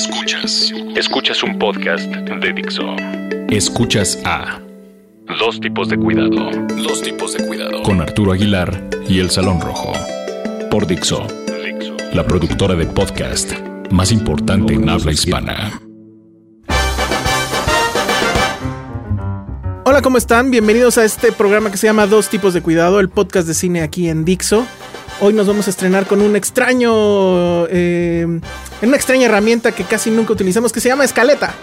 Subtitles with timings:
[0.00, 0.72] Escuchas.
[0.96, 2.96] Escuchas un podcast de Dixo.
[3.50, 4.58] Escuchas a
[5.38, 6.50] Dos tipos de cuidado.
[6.82, 9.92] Dos tipos de cuidado con Arturo Aguilar y El Salón Rojo.
[10.70, 11.98] Por Dixo, Dixo.
[12.14, 13.52] la productora de podcast
[13.90, 15.78] más importante en habla hispana.
[19.84, 20.50] Hola, ¿cómo están?
[20.50, 23.82] Bienvenidos a este programa que se llama Dos tipos de cuidado, el podcast de cine
[23.82, 24.66] aquí en Dixo.
[25.22, 28.26] Hoy nos vamos a estrenar con un extraño, eh,
[28.80, 31.54] una extraña herramienta que casi nunca utilizamos que se llama escaleta.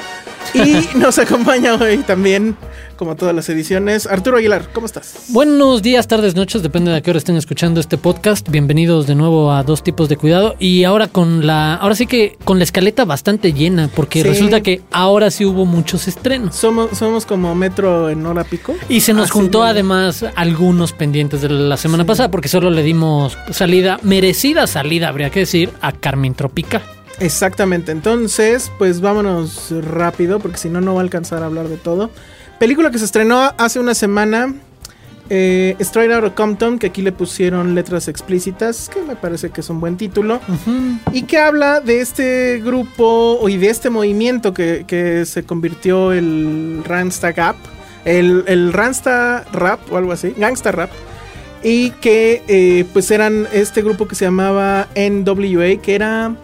[0.53, 2.55] Y nos acompaña hoy también,
[2.97, 4.69] como todas las ediciones, Arturo Aguilar.
[4.73, 5.25] ¿Cómo estás?
[5.29, 8.49] Buenos días, tardes, noches, depende de a qué hora estén escuchando este podcast.
[8.49, 10.55] Bienvenidos de nuevo a Dos Tipos de Cuidado.
[10.59, 14.27] Y ahora con la, ahora sí que con la escaleta bastante llena, porque Sí.
[14.27, 16.55] resulta que ahora sí hubo muchos estrenos.
[16.55, 18.75] Somos, somos como metro en hora pico.
[18.89, 22.69] Y se nos Así juntó de- además algunos pendientes de la semana pasada, porque solo
[22.71, 26.81] le dimos salida, merecida salida, habría que decir, a Carmen Tropical.
[27.19, 31.77] Exactamente, entonces, pues vámonos rápido, porque si no, no va a alcanzar a hablar de
[31.77, 32.11] todo.
[32.59, 34.53] Película que se estrenó hace una semana,
[35.29, 39.69] eh, Straight Outta Compton, que aquí le pusieron letras explícitas, que me parece que es
[39.69, 40.39] un buen título,
[41.11, 46.81] y que habla de este grupo y de este movimiento que, que se convirtió el
[46.83, 47.57] Rangsta Gap,
[48.05, 50.89] el, el Rap o algo así, Gangsta Rap.
[51.63, 56.35] Y que eh, pues eran este grupo que se llamaba NWA, que era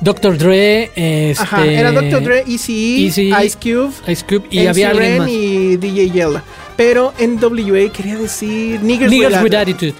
[0.00, 0.36] Dr.
[0.38, 2.22] Dre, este, Ajá, era Dr.
[2.22, 5.28] Dre, Eazy-E, Eazy-E, Ice Cube, Ice Cube y MC había alguien Ren más.
[5.30, 6.42] y DJ Yella.
[6.76, 9.94] Pero NWA quería decir Niggers, Niggas with Attitude.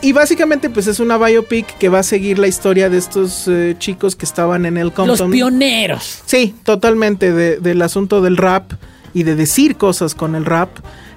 [0.00, 3.74] Y básicamente pues es una biopic que va a seguir la historia de estos eh,
[3.78, 5.30] chicos que estaban en el Los Compton.
[5.32, 6.20] pioneros.
[6.24, 8.72] Sí, totalmente de- del asunto del rap
[9.12, 10.70] y de decir cosas con el rap.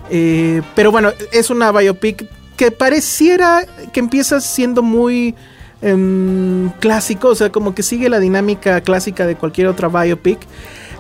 [0.10, 2.26] Eh, pero bueno, es una biopic
[2.58, 5.36] que pareciera que empieza siendo muy
[5.82, 10.40] em, clásico, o sea, como que sigue la dinámica clásica de cualquier otra biopic,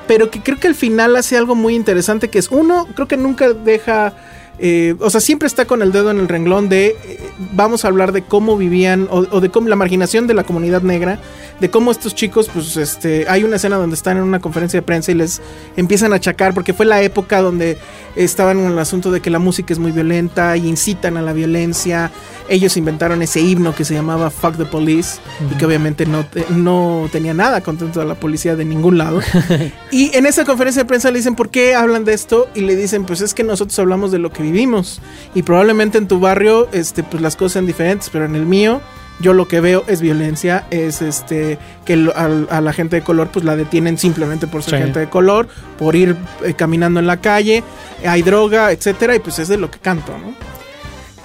[0.08, 3.18] pero que creo que al final hace algo muy interesante que es, uno, creo que
[3.18, 4.14] nunca deja...
[4.59, 7.20] eh, o sea, siempre está con el dedo en el renglón de eh,
[7.53, 10.81] vamos a hablar de cómo vivían o, o de cómo la marginación de la comunidad
[10.81, 11.20] negra,
[11.62, 14.82] de cómo estos chicos, pues, este, hay una escena donde están en una conferencia de
[14.82, 15.42] prensa y les
[15.78, 17.78] empiezan a achacar porque fue la época donde
[18.16, 21.34] estaban en el asunto de que la música es muy violenta y incitan a la
[21.34, 22.12] violencia.
[22.50, 25.20] Ellos inventaron ese himno que se llamaba Fuck the Police
[25.52, 29.22] y que obviamente no, no tenía nada contento a la policía de ningún lado.
[29.92, 32.48] Y en esa conferencia de prensa le dicen, ¿por qué hablan de esto?
[32.56, 35.02] Y le dicen, pues es que nosotros hablamos de lo que vivimos.
[35.36, 38.82] Y probablemente en tu barrio, este, pues las cosas sean diferentes, pero en el mío,
[39.22, 43.46] yo lo que veo es violencia, es este, que a, la gente de color, pues
[43.46, 44.84] la detienen simplemente por ser Sí.
[44.84, 47.64] gente de color, por ir eh, caminando en la calle,
[48.06, 50.34] hay droga, etcétera, y pues es de lo que canto, ¿no?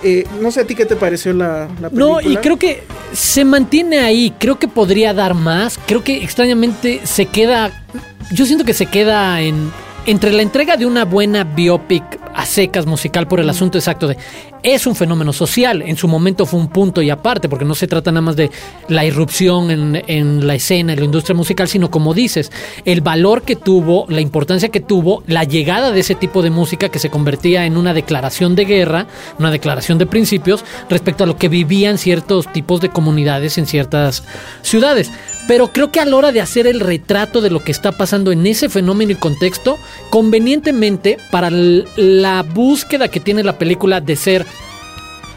[0.02, 1.98] Eh, no sé a ti qué te pareció la, la película.
[1.98, 4.32] No, y creo que se mantiene ahí.
[4.38, 5.80] Creo que podría dar más.
[5.86, 7.84] Creo que extrañamente se queda.
[8.30, 9.72] Yo siento que se queda en.
[10.04, 12.04] Entre la entrega de una buena biopic
[12.36, 14.16] a secas musical por el asunto exacto de
[14.62, 17.86] es un fenómeno social, en su momento fue un punto y aparte, porque no se
[17.86, 18.50] trata nada más de
[18.88, 22.50] la irrupción en, en la escena, en la industria musical, sino como dices,
[22.84, 26.88] el valor que tuvo, la importancia que tuvo, la llegada de ese tipo de música
[26.88, 29.06] que se convertía en una declaración de guerra,
[29.38, 34.24] una declaración de principios respecto a lo que vivían ciertos tipos de comunidades en ciertas
[34.62, 35.12] ciudades.
[35.46, 38.32] Pero creo que a la hora de hacer el retrato de lo que está pasando
[38.32, 39.78] en ese fenómeno y contexto,
[40.10, 44.46] convenientemente para la búsqueda que tiene la película de ser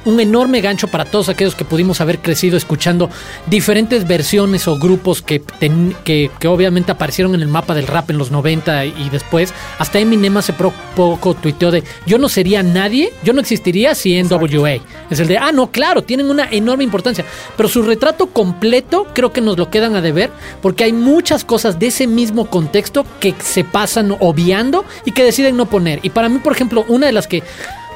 [0.05, 3.09] un enorme gancho para todos aquellos que pudimos haber crecido escuchando
[3.47, 8.09] diferentes versiones o grupos que, ten- que, que obviamente aparecieron en el mapa del rap
[8.09, 9.53] en los 90 y después.
[9.77, 14.77] Hasta Eminem hace poco tuiteó de yo no sería nadie, yo no existiría si NWA.
[15.09, 17.25] Es el de, ah, no, claro, tienen una enorme importancia.
[17.57, 20.29] Pero su retrato completo creo que nos lo quedan a deber
[20.61, 25.57] porque hay muchas cosas de ese mismo contexto que se pasan obviando y que deciden
[25.57, 25.99] no poner.
[26.03, 27.43] Y para mí, por ejemplo, una de las que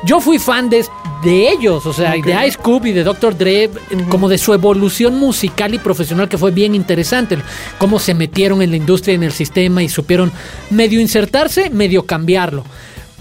[0.06, 0.86] yo fui fan de,
[1.24, 3.38] de ellos, o sea, de Ice Cube y de Dr.
[3.38, 3.70] Dre,
[4.10, 7.38] como de su evolución musical y profesional que fue bien interesante,
[7.78, 10.32] cómo se metieron en la industria, en el sistema y supieron
[10.70, 12.66] medio insertarse, medio cambiarlo.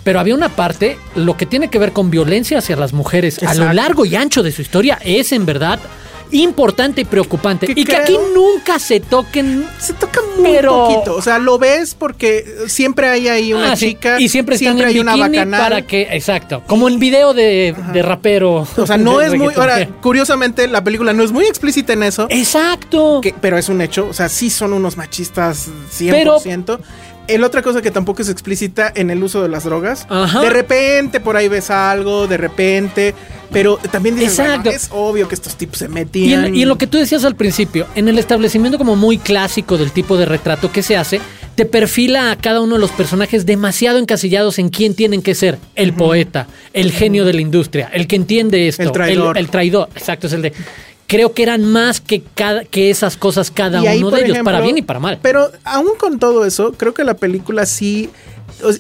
[0.05, 3.55] Pero había una parte, lo que tiene que ver con violencia hacia las mujeres a
[3.55, 5.79] lo largo y ancho de su historia es en verdad
[6.33, 7.67] importante y preocupante.
[7.67, 11.17] Que y que aquí nunca se toquen Se toca muy Pero- poquito.
[11.17, 13.91] O sea, lo ves porque siempre hay ahí una Ah, sí.
[13.91, 14.21] chica.
[14.21, 15.61] y siempre están en hay una bacanal.
[15.61, 19.53] para que exacto como en video de, de rapero O sea, no es muy.
[19.55, 22.27] Ahora, curiosamente, la película no es muy explícita en eso.
[22.31, 24.07] exacto que- pero es un hecho.
[24.09, 26.79] O sea, sí son unos machistas 100%.
[27.35, 30.07] El otra cosa que tampoco es explícita en el uso de las drogas.
[30.09, 30.41] Ajá.
[30.41, 33.15] De repente por ahí ves algo, de repente.
[33.51, 36.47] Pero también dices, bueno, es obvio que estos tipos se y metían.
[36.47, 39.77] en, y en lo que tú decías al principio, en el establecimiento como muy clásico
[39.77, 41.21] del tipo de retrato que se hace,
[41.55, 45.59] te perfila a cada uno de los personajes demasiado encasillados en quién tienen que ser.
[45.75, 48.83] El poeta, el genio de la industria, el que entiende esto.
[48.83, 49.37] El traidor.
[49.37, 50.53] El, traidor, exacto, es el de...
[51.13, 54.63] Creo que eran más que, cada, que esas cosas cada uno de ellos, ejemplo, para
[54.63, 55.19] bien y para mal.
[55.21, 58.09] Pero aún con todo eso, creo que la película sí,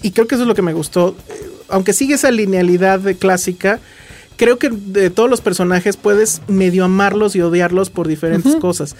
[0.02, 3.80] y creo que eso es lo que me gustó, eh, aunque sigue esa linealidad clásica,
[4.36, 8.96] creo que de todos los personajes puedes medio amarlos y odiarlos por diferentes cosas.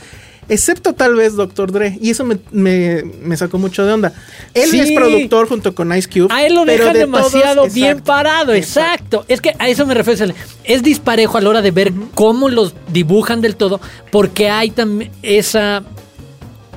[0.49, 1.71] Excepto tal vez Dr.
[1.73, 1.97] Dre.
[2.01, 4.13] Y eso me, me- me sacó mucho de onda.
[4.55, 4.81] Él Sí.
[4.81, 6.29] es productor junto con Ice Cube.
[6.31, 9.25] A él lo dejan de demasiado todos- bien exacto, parado, exacto.
[9.29, 10.35] Es que a eso me refiero.
[10.65, 13.81] Es disparejo a la hora de ver cómo los dibujan del todo,
[14.11, 15.83] porque hay también esa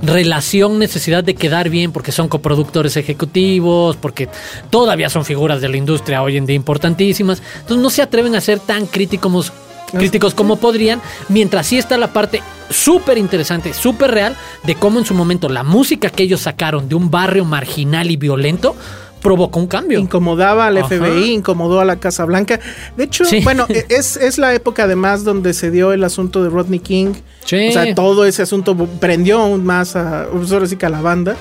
[0.04, 4.30] relación, necesidad de quedar bien, porque son coproductores ejecutivos, porque
[4.70, 7.42] todavía son figuras de la industria hoy en día importantísimas.
[7.62, 9.52] Entonces no se atreven a ser tan críticos,
[9.96, 15.06] críticos como podrían, mientras sí está la parte súper interesante, súper real, de cómo en
[15.06, 18.76] su momento la música que ellos sacaron de un barrio marginal y violento
[19.22, 20.00] provocó un cambio.
[20.00, 20.88] Incomodaba al Ajá.
[20.88, 22.60] FBI, incomodó a la Casa Blanca.
[22.96, 23.40] De hecho, Sí.
[23.44, 27.14] bueno, e- es, es la época además donde se dio el asunto de Rodney King.
[27.44, 27.70] Sí.
[27.70, 31.02] O sea, todo ese asunto prendió aún más a, pues, ahora sí que a la
[31.02, 31.36] banda.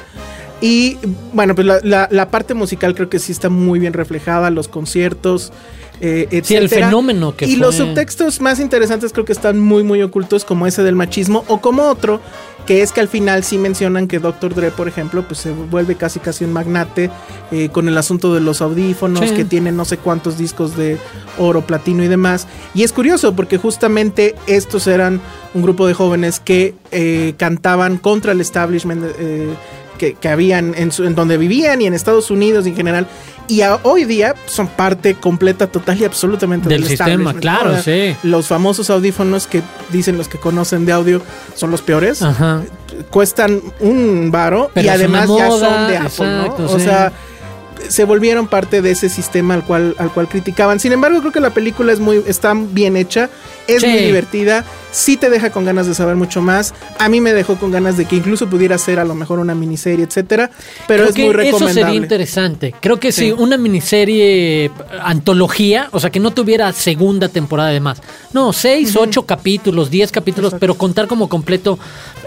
[0.62, 0.97] Y
[1.35, 4.69] bueno, pues la, la- la parte musical creo que sí está muy bien reflejada, los
[4.69, 5.53] conciertos,
[6.00, 7.67] eh, Sí, el fenómeno que Y fue.
[7.67, 11.61] los subtextos más interesantes creo que están muy, muy ocultos, como ese del machismo, o
[11.61, 12.20] como otro,
[12.67, 14.55] que es que al final sí mencionan que Dr.
[14.55, 17.11] Dre, por ejemplo, pues se vuelve casi casi un magnate
[17.52, 19.35] eh, con el asunto de los audífonos, Sí.
[19.35, 20.96] que tiene no sé cuántos discos de
[21.38, 22.46] oro, platino y demás.
[22.75, 25.20] Y es curioso porque justamente estos eran
[25.52, 29.50] un grupo de jóvenes que eh, cantaban contra el establishment eh,
[29.99, 33.06] que, que habían en, su- en donde vivían y en Estados Unidos en general.
[33.46, 38.17] Y a- hoy día son parte completa, total y absolutamente Del del, sistema, claro, sí.
[38.23, 41.20] Los famosos audífonos que dicen los que conocen de audio
[41.55, 42.23] son los peores.
[42.23, 42.62] Ajá.
[43.11, 46.70] Cuestan un varo Pero y además ya son de Apple, exacto, ¿no?
[46.70, 46.85] O sí.
[46.85, 47.12] sea,
[47.88, 50.81] se volvieron parte de ese sistema al cual, al cual criticaban.
[50.81, 53.29] Sin embargo, creo que la película es muy, está bien hecha,
[53.66, 53.88] es Sí.
[53.88, 56.75] muy divertida, sí te deja con ganas de saber mucho más.
[56.99, 59.55] A mí me dejó con ganas de que incluso pudiera ser a lo mejor una
[59.55, 60.50] miniserie, etcétera.
[60.87, 61.82] Pero Creo es que muy eso recomendable.
[61.82, 62.75] sería interesante.
[62.81, 63.32] Creo que sí.
[63.32, 64.70] Una miniserie eh,
[65.02, 68.02] antología, o sea, que no tuviera segunda temporada de más.
[68.32, 71.79] No, seis, ocho capítulos, diez capítulos, pero contar como completo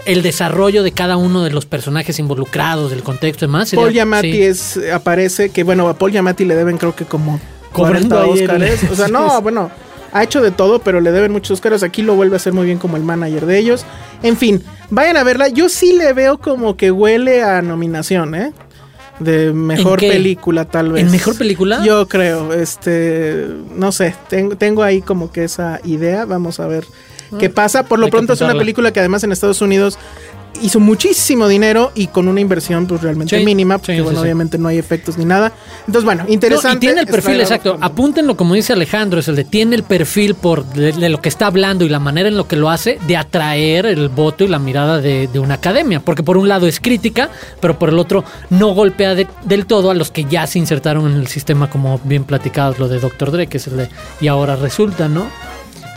[0.06, 3.68] el desarrollo de cada uno de los personajes involucrados, del contexto y demás.
[3.68, 4.42] sería- Paul Giamatti sí.
[4.42, 7.38] es, aparece, que bueno, a Paul Giamatti le deben creo que como
[7.72, 8.90] Cobrando 40 ahí el-.
[8.90, 9.70] O sea, no, bueno,
[10.12, 11.82] ha hecho de todo, pero le deben muchos Óscares.
[11.82, 13.84] Aquí lo vuelve a hacer muy bien como el manager de ellos.
[14.22, 15.48] En fin, vayan a verla.
[15.48, 18.52] Yo sí le veo como que huele a nominación, ¿eh?
[19.18, 21.04] De mejor película, tal vez.
[21.04, 21.82] ¿En mejor película?
[21.84, 26.24] Yo creo, este, no sé, tengo, tengo ahí como que esa idea.
[26.24, 26.84] Vamos a ver
[27.38, 27.84] qué pasa.
[27.84, 29.98] Por lo hay pronto es una película que además en Estados Unidos
[30.62, 34.24] hizo muchísimo dinero y con una inversión pues realmente Sí, mínima, porque sí, bueno, sí.
[34.24, 35.52] obviamente no hay efectos ni nada.
[35.86, 36.76] Entonces, bueno, No, interesante.
[36.76, 37.72] y tiene el perfil, exacto.
[37.74, 41.20] con- Apúntenlo, como dice Alejandro, es el de tiene el perfil por de, de lo
[41.20, 44.42] que está hablando y la manera en lo que lo hace de atraer el voto
[44.44, 46.00] y la mirada de, de una academia.
[46.00, 49.90] Porque por un lado es crítica, pero por el otro no golpea de- del todo
[49.90, 53.30] a los que ya se insertaron en el sistema, como bien platicados, lo de Dr.
[53.30, 53.88] Dre, que es el de
[54.20, 55.26] y ahora resulta, ¿no?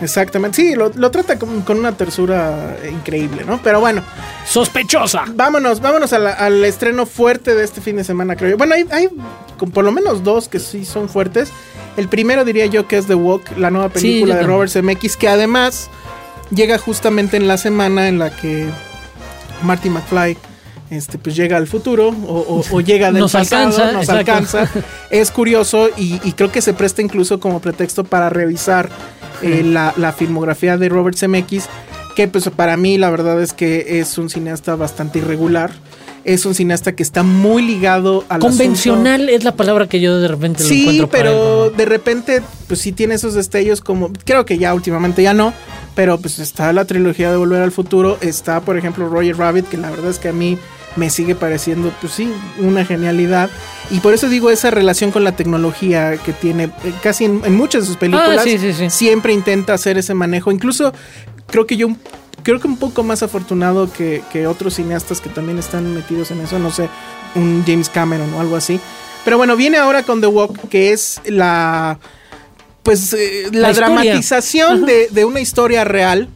[0.01, 3.61] Exactamente, sí, lo, lo trata con, con una tersura increíble, ¿no?
[3.61, 4.03] Pero bueno,
[4.45, 5.25] ¡Sospechosa!
[5.35, 8.57] vámonos, vámonos la- al estreno fuerte de este fin de semana, creo yo.
[8.57, 9.09] Bueno, hay, hay
[9.57, 11.51] con por lo menos dos que sí son fuertes.
[11.97, 15.27] El primero diría yo que es The Walk, la nueva película de Robert Zemeckis, que
[15.27, 15.89] además
[16.49, 18.67] llega justamente en la semana en la que
[19.63, 20.37] Marty McFly
[20.89, 24.69] este, pues llega al futuro o, llega del pasado, nos alcanza.
[25.09, 28.89] Es curioso y, creo que se presta incluso como pretexto para revisar
[29.41, 31.65] eh, la, la, filmografía de Robert Zemeckis,
[32.15, 35.71] que pues para mí la verdad es que es un cineasta bastante irregular
[36.23, 40.27] es un cineasta que está muy ligado a Convencional es la palabra que yo de
[40.27, 41.05] repente sí, encuentro.
[41.05, 44.11] Sí, pero de repente, pues sí tiene esos destellos como.
[44.25, 45.53] Creo que ya últimamente ya no.
[45.95, 48.17] Pero pues está la trilogía de Volver al Futuro.
[48.21, 50.57] Está, por ejemplo, Roger Rabbit, que la verdad es que a mí
[50.95, 53.49] me sigue pareciendo, pues sí, una genialidad.
[53.89, 57.83] Y por eso digo esa relación con la tecnología que tiene eh, casi en, muchas
[57.83, 58.45] de sus películas.
[58.45, 60.51] Ah, siempre intenta hacer ese manejo.
[60.51, 60.93] Incluso
[61.47, 61.89] creo que yo
[62.43, 66.59] creo que un poco más afortunado que, otros cineastas que también están metidos en eso,
[66.59, 66.89] no sé,
[67.35, 68.79] un James Cameron o algo así.
[69.23, 71.99] Pero bueno, viene ahora con The Walk, que es la
[72.83, 76.29] pues eh, la, dramatización de, una historia real.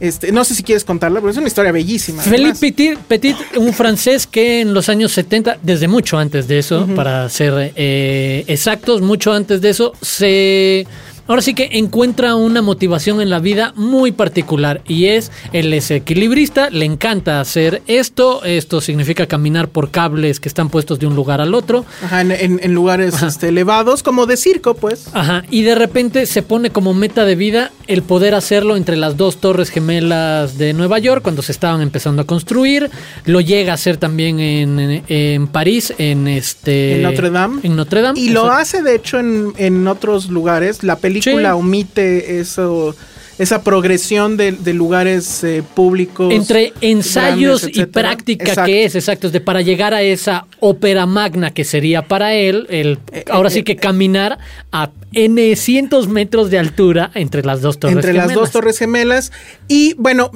[0.00, 2.22] Este, no sé si quieres contarla, pero es una historia bellísima.
[2.22, 7.28] Philippe Petit, un francés que en los años 70, desde mucho antes de eso, para
[7.28, 10.86] ser eh, exactos, mucho antes de eso, se
[11.26, 15.90] ahora sí que encuentra una motivación en la vida muy particular y es el es
[15.90, 21.14] equilibrista, le encanta hacer esto, esto significa caminar por cables que están puestos de un
[21.14, 21.84] lugar al otro.
[22.02, 25.08] Ajá, en, lugares este, elevados, como de circo, pues.
[25.12, 29.16] Ajá, y de repente se pone como meta de vida el poder hacerlo entre las
[29.16, 32.90] dos torres gemelas de Nueva York cuando se estaban empezando a construir,
[33.24, 36.96] lo llega a hacer también en, París, en este...
[36.96, 37.60] En Notre Dame.
[37.62, 38.18] En Notre Dame.
[38.18, 42.94] Y lo hace de hecho en, en otros lugares, la película película omite eso
[43.38, 46.32] esa progresión de, lugares eh, públicos.
[46.32, 51.64] Entre ensayos y práctica que es, exacto, de para llegar a esa ópera magna que
[51.64, 54.38] sería para él, el, eh, ahora sí eh, que caminar
[54.70, 58.28] a N cientos metros de altura entre las dos torres entre gemelas.
[58.28, 59.32] las dos torres gemelas.
[59.68, 60.30] Y bueno,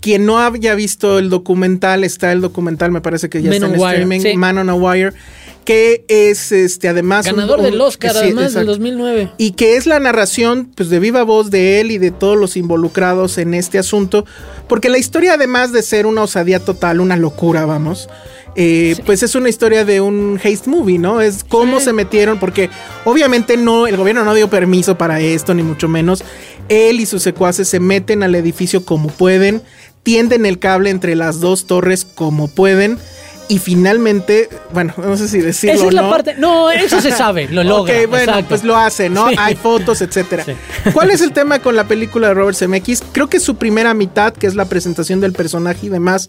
[0.00, 3.74] quien no haya visto el documental, está el documental, me parece que ya está en
[3.74, 5.12] streaming, Man on a Wire
[5.66, 10.70] que es este además ganador del Oscar además del 2009 y que es la narración
[10.74, 14.24] pues de viva voz de él y de todos los involucrados en este asunto
[14.68, 18.08] porque la historia además de ser una osadía total una locura vamos
[18.58, 21.20] eh, pues es una historia de un haste movie, ¿no?
[21.20, 22.70] Es cómo se metieron, porque
[23.04, 26.24] obviamente no, el gobierno no dio permiso para esto, ni mucho menos.
[26.70, 29.60] Él y sus secuaces se meten al edificio como pueden,
[30.02, 32.98] tienden el cable entre las dos torres como pueden
[33.48, 35.76] y finalmente, bueno, no sé si decirlo.
[35.76, 36.34] Esa es la parte.
[36.34, 37.94] No, eso se sabe, lo logra.
[38.00, 39.26] Ok, bueno, pues lo hace, ¿no?
[39.38, 40.44] Hay fotos, etcétera.
[40.92, 43.02] ¿Cuál es el tema con la película de Robert Zemeckis?
[43.12, 46.28] Creo que su primera mitad, que es la presentación del personaje y demás,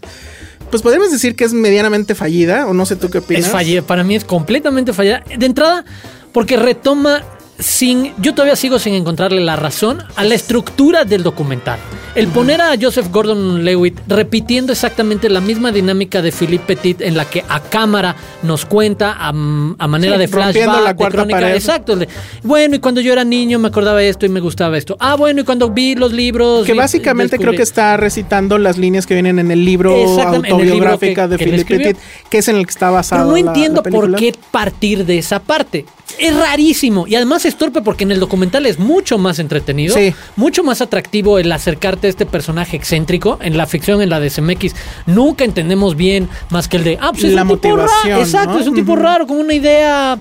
[0.70, 3.46] pues podemos decir que es medianamente fallida, o no sé tú qué opinas.
[3.46, 5.22] Es fallida, para mí es completamente fallida.
[5.36, 5.84] De entrada,
[6.32, 7.22] porque retoma
[7.58, 11.78] sin, yo todavía sigo sin encontrarle la razón a la estructura del documental.
[12.14, 17.24] El poner a Joseph Gordon-Lewitt repitiendo exactamente la misma dinámica de Philippe Petit en la
[17.24, 21.98] que a cámara nos cuenta a, manera de flashback, la de Exacto.
[22.42, 24.96] bueno, y cuando yo era niño me acordaba esto y me gustaba esto.
[25.00, 26.64] Ah, bueno, y cuando vi los libros...
[26.64, 31.38] Que básicamente creo que está recitando las líneas que vienen en el libro autobiográfica de
[31.38, 31.96] Philippe Petit,
[32.30, 33.32] que es en el que está basado.
[33.32, 35.84] Pero no entiendo por qué partir de esa parte.
[36.18, 37.06] Es rarísimo.
[37.06, 39.96] Y además es torpe porque en el documental es mucho más entretenido,
[40.36, 43.38] mucho más atractivo el acercarte a este personaje excéntrico.
[43.42, 44.74] En la ficción, en la de CMX,
[45.06, 48.20] nunca entendemos bien más que el de, ah, pues es la un tipo raro.
[48.20, 50.18] Exacto, es un tipo raro, con una idea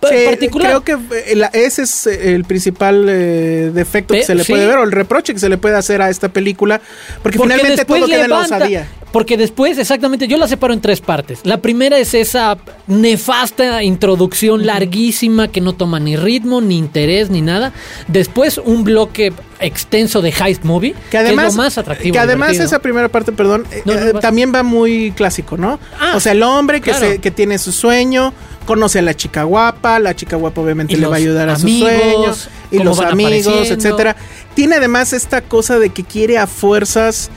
[0.00, 0.82] particular.
[0.82, 4.78] Creo que eh, ese es eh, el principal eh, defecto que se le puede ver
[4.78, 6.80] o el reproche que se le puede hacer a esta película,
[7.22, 8.88] porque, finalmente todo queda en la osadía.
[9.12, 11.40] Porque después, exactamente, yo la separo en tres partes.
[11.44, 17.40] La primera es esa nefasta introducción larguísima que no toma ni ritmo, ni interés, ni
[17.40, 17.72] nada.
[18.06, 22.12] Después un bloque extenso de heist movie, que además es lo más atractivo.
[22.12, 25.78] Que además esa primera parte, perdón, eh, eh, también va muy clásico, ¿no?
[25.98, 28.32] Ah, o sea, el hombre que, se, que tiene su sueño,
[28.66, 31.78] conoce a la chica guapa, la chica guapa obviamente le va a ayudar a sus
[31.78, 34.16] sueños, y los amigos, etcétera.
[34.54, 37.30] Tiene además esta cosa de que quiere a fuerzas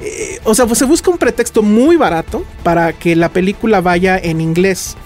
[0.00, 4.18] eh, o sea, pues se busca un pretexto muy barato para que la película vaya
[4.18, 4.96] en inglés.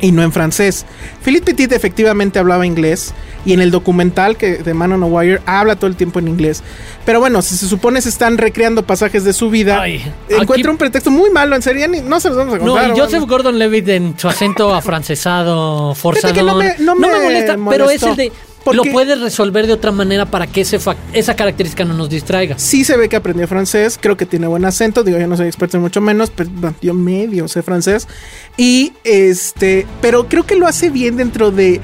[0.00, 0.84] Y no en francés.
[1.22, 3.14] Philippe Petit efectivamente hablaba inglés.
[3.46, 6.28] Y en el documental que de Man on a Wire habla todo el tiempo en
[6.28, 6.62] inglés.
[7.04, 9.84] Pero bueno, si se supone se están recreando pasajes de su vida,
[10.28, 11.54] encuentra un pretexto muy malo.
[11.54, 12.88] En serio, no se los vamos a contar.
[12.88, 16.34] No, y Joseph Gordon Levitt en su acento afrancesado, forzado.
[16.42, 18.32] No me, no, me, molesta, pero es el de
[18.64, 20.78] Porque- lo puedes resolver de otra manera para que ese
[21.12, 22.58] esa característica no nos distraiga.
[22.58, 25.46] Sí se ve que aprendió francés, creo que tiene buen acento, digo, yo no soy
[25.46, 28.08] experto en mucho menos, pero bueno, yo medio sé francés.
[28.56, 31.80] Y este, pero creo que lo hace bien dentro de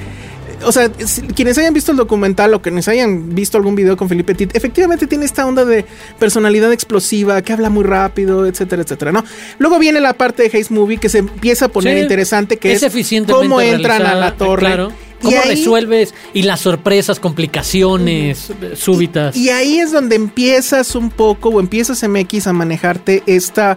[0.62, 0.90] o sea,
[1.34, 5.06] quienes hayan visto el documental o quienes hayan visto algún video con Felipe Petit, efectivamente
[5.06, 5.86] tiene esta onda de
[6.18, 9.24] personalidad explosiva, que habla muy rápido, etcétera, etcétera, ¿no?
[9.58, 12.72] Luego viene la parte de Haze Movie que se empieza a poner Sí, interesante, que
[12.72, 14.66] es, eficientemente cómo entran a la torre.
[14.66, 14.92] claro.
[15.20, 16.14] Y ¿Cómo ahí- resuelves?
[16.34, 19.36] Y las sorpresas, complicaciones eh, súbitas.
[19.36, 23.76] Y ahí es donde empiezas un poco, o empiezas MX a manejarte esta,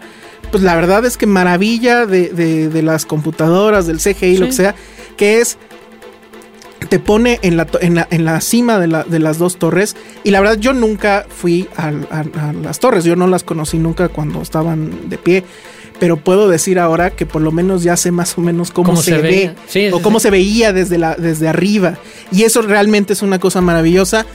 [0.52, 4.52] pues la verdad es que maravilla de, de- de las computadoras, del CGI, lo que
[4.54, 4.76] sea,
[5.18, 5.58] que es,
[6.90, 9.96] te pone en la, en la, en la cima de, la- de las dos torres.
[10.24, 11.92] Y la verdad yo nunca fui a
[12.62, 15.44] las torres, yo no las conocí nunca cuando estaban de pie.
[16.04, 19.02] Pero puedo decir ahora que por lo menos ya sé más o menos cómo, Cómo
[19.02, 19.56] se, se ve.
[19.70, 20.24] Sí, o sí, cómo sí.
[20.24, 21.98] se veía desde, la, desde arriba.
[22.30, 24.26] Y eso realmente es una cosa maravillosa.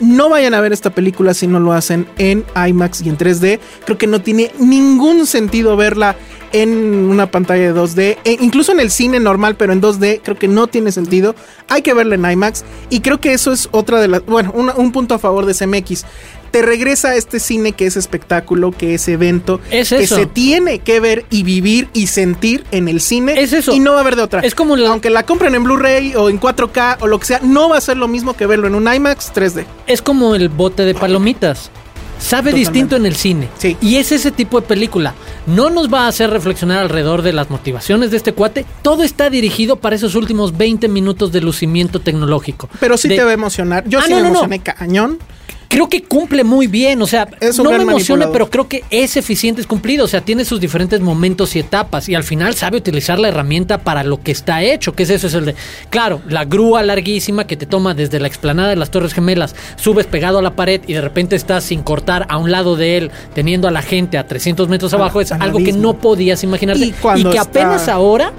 [0.00, 3.58] No vayan a ver esta película si no lo hacen en IMAX y en 3D.
[3.84, 6.16] Creo que no tiene ningún sentido verla
[6.52, 6.70] en
[7.10, 8.16] una pantalla de 2D.
[8.24, 11.34] e incluso en el cine normal, pero en 2D, creo que no tiene sentido.
[11.68, 12.64] Hay que verla en IMAX.
[12.88, 14.24] Y creo que eso es otra de las.
[14.24, 16.06] Bueno, una- un punto a favor de CMX.
[16.50, 20.78] Te regresa a este cine que es espectáculo, que es evento, Es que se tiene
[20.80, 23.40] que ver y vivir y sentir en el cine.
[23.40, 23.72] Es eso.
[23.74, 24.40] Y no va a haber de otra.
[24.40, 27.40] Es como la- Aunque la compren en Blu-ray o en 4K o lo que sea,
[27.42, 29.64] no va a ser lo mismo que verlo en un IMAX 3D.
[29.86, 31.70] Es como el bote de palomitas.
[32.18, 32.58] Sabe Totalmente.
[32.72, 33.48] distinto en el cine.
[33.58, 33.76] Sí.
[33.80, 35.14] Y es ese tipo de película.
[35.46, 38.66] No nos va a hacer reflexionar alrededor de las motivaciones de este cuate.
[38.82, 42.68] Todo está dirigido para esos últimos 20 minutos de lucimiento tecnológico.
[42.80, 43.84] Pero sí De- te va a emocionar.
[43.88, 44.34] Yo Ah, sí no, me no, no.
[44.40, 45.18] emocioné cañón.
[45.68, 47.28] Creo que cumple muy bien, o sea,
[47.62, 51.00] no me emociona, pero creo que es eficiente, es cumplido, o sea, tiene sus diferentes
[51.00, 54.94] momentos y etapas y al final sabe utilizar la herramienta para lo que está hecho,
[54.94, 55.54] que es eso, es el de,
[55.90, 60.06] claro, la grúa larguísima que te toma desde la explanada de las Torres Gemelas, subes
[60.06, 63.10] pegado a la pared y de repente estás sin cortar a un lado de él,
[63.34, 66.86] teniendo a la gente a 300 metros abajo, es al algo que no podías imaginarte
[66.86, 66.92] Y
[67.32, 68.32] que está- apenas ahora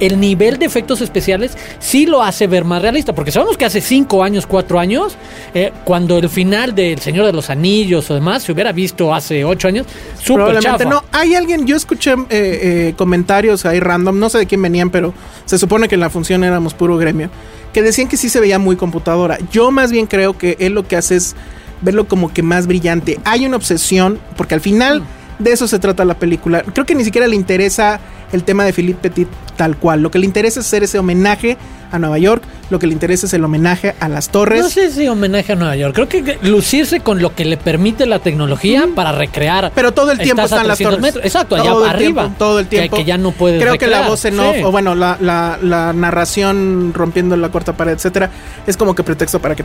[0.00, 3.80] el nivel de efectos especiales sí lo hace ver más realista, porque sabemos que hace
[3.80, 5.16] 5 años, 4 años,
[5.54, 9.44] eh, cuando el final del Señor de los Anillos o demás se hubiera visto hace
[9.44, 9.86] 8 años,
[10.20, 10.84] súper chafa.
[10.84, 11.04] no.
[11.12, 15.14] Hay alguien, yo escuché eh, eh, comentarios ahí random, no sé de quién venían, pero
[15.44, 17.30] se supone que en la función éramos puro gremio,
[17.72, 19.38] que decían que sí se veía muy computadora.
[19.52, 21.34] Yo más bien creo que él lo que hace es
[21.80, 23.18] verlo como que más brillante.
[23.24, 25.02] Hay una obsesión, porque al final
[25.38, 26.62] de eso se trata la película.
[26.62, 28.00] Creo que ni siquiera le interesa
[28.32, 30.02] el tema de Philippe Petit tal cual.
[30.02, 31.56] Lo que le interesa es hacer ese homenaje
[31.92, 34.60] a Nueva York, lo que le interesa es el homenaje a las torres.
[34.60, 35.94] No sé si homenaje a Nueva York.
[35.94, 39.70] Creo que lucirse con lo que le permite la tecnología para recrear.
[39.74, 41.02] Pero todo el tiempo están las 300 torres.
[41.14, 41.24] metros.
[41.24, 42.22] Exacto, allá Todo el arriba.
[42.22, 42.96] tiempo, todo el tiempo.
[42.96, 44.62] Que, ya no puedes Creo que la voz en off, Sí.
[44.64, 48.30] o bueno, la, la- la narración rompiendo la cuarta pared, etcétera,
[48.66, 49.64] es como que pretexto para que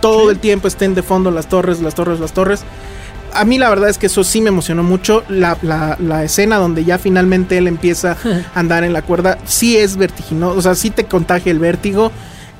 [0.00, 2.62] todo el tiempo estén de fondo las torres, las torres, las torres.
[3.40, 5.22] A mí la verdad es que eso sí me emocionó mucho.
[5.28, 8.16] La, la- la escena donde ya finalmente él empieza
[8.54, 12.10] a andar en la cuerda, sí es vertiginoso, o sea, sí te contagia el vértigo.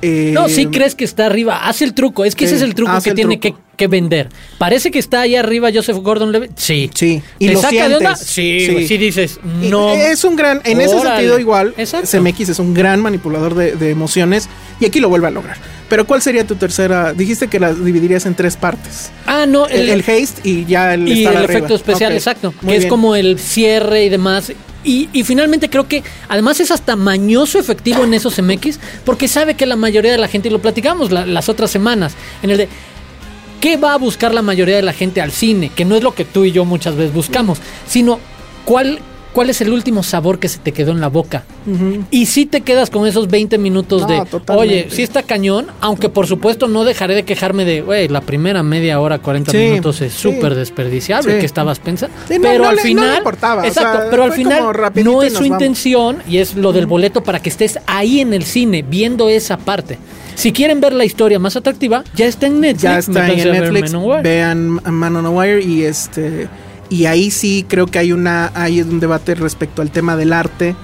[0.03, 1.67] eh, No, sí crees que está arriba.
[1.69, 2.25] Hace el truco.
[2.25, 3.66] Es que ese es el truco que tiene que, truco.
[3.77, 4.29] Que vender.
[4.59, 6.53] Parece que está ahí arriba Joseph Gordon Levitt.
[6.57, 6.91] Sí.
[6.95, 8.17] Sí, y ¿Te lo saca de onda?
[8.17, 8.97] Sí, Sí.
[8.99, 9.93] dices, no.
[9.95, 12.09] Es un gran, en ese sentido igual, Exacto.
[12.11, 14.49] CMX es un gran manipulador de, de emociones
[14.81, 15.57] y aquí lo vuelve a lograr.
[15.89, 17.13] Pero ¿cuál sería tu tercera?
[17.13, 19.11] Dijiste que la dividirías en tres partes.
[19.27, 19.69] Ah, no.
[19.69, 21.59] El, el haste y ya el y estar el arriba.
[21.59, 22.53] efecto especial, exacto.
[22.63, 24.53] muy Que es como el cierre y demás.
[24.83, 29.55] Y, y finalmente creo que además es hasta mañoso efectivo en esos MX porque sabe
[29.55, 32.57] que la mayoría de la gente, y lo platicamos la- las otras semanas, en el
[32.59, 32.69] de
[33.61, 35.71] ¿qué va a buscar la mayoría de la gente al cine?
[35.75, 38.19] Que no es lo que tú y yo muchas veces buscamos, sino
[38.65, 38.99] cuál,
[39.33, 41.45] cuál es el último sabor que se te quedó en la boca.
[42.13, 44.53] Y si te quedas con esos 20 minutos No, de, totalmente.
[44.75, 48.63] oye, sí está cañón, aunque por supuesto no dejaré de quejarme de, güey, la primera
[48.63, 50.21] media hora, 40 Sí, minutos es sí.
[50.21, 51.41] súper desperdiciable, Sí.
[51.41, 52.15] que estabas pensando.
[52.29, 53.23] Pero al final,
[53.65, 54.63] exacto, pero al final
[55.05, 55.55] no es su vamos.
[55.61, 59.57] intención y es lo del boleto para que estés ahí en el cine viendo esa
[59.57, 59.99] parte.
[60.37, 62.83] Si quieren ver la historia más atractiva, ya está en Netflix.
[62.83, 63.93] ya está en Netflix.
[63.93, 64.23] Men on Wire.
[64.23, 66.49] Vean Man on a Wire y este
[66.89, 70.77] y ahí sí creo que hay una hay un debate respecto al tema del arte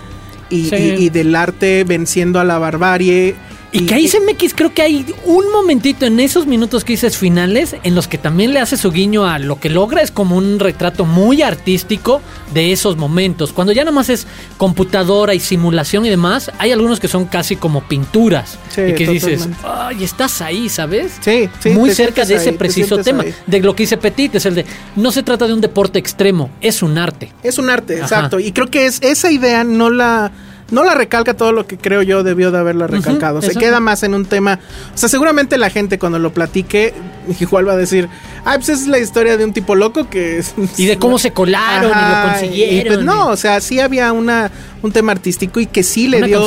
[0.50, 0.74] y, Sí.
[0.76, 3.34] y- y del arte venciendo a la barbarie.
[3.74, 7.74] Y que ahí CMX creo que hay un momentito en esos minutos que dices finales
[7.82, 10.58] en los que también le hace su guiño a lo que logra es como un
[10.58, 12.20] retrato muy artístico
[12.52, 13.50] de esos momentos.
[13.52, 14.26] Cuando ya nada más es
[14.58, 18.58] computadora y simulación y demás, hay algunos que son casi como pinturas.
[18.68, 21.12] Sí, y que dices, ay, estás ahí, ¿sabes?
[21.20, 23.22] Sí, sí, Muy cerca de ese ahí, preciso tema.
[23.22, 23.34] ahí.
[23.46, 26.50] De lo que dice Petit, es el de, no se trata de un deporte extremo,
[26.60, 27.32] es un arte.
[27.42, 28.02] Es un arte, Ajá.
[28.04, 28.38] exacto.
[28.38, 30.30] Y creo que es esa idea no la
[30.72, 33.40] no la recalca todo lo que creo yo debió de haberla recalcado.
[33.42, 34.58] Se queda más en un tema.
[34.92, 36.92] O sea, seguramente la gente cuando lo platique,
[37.40, 38.08] igual va a decir,
[38.44, 40.42] ay, pues es la historia de un tipo loco que.
[40.76, 42.86] Y de cómo se colaron y lo consiguieron.
[42.86, 44.50] y pues no, o sea, sí había una,
[44.82, 46.40] un tema artístico y que sí le dio,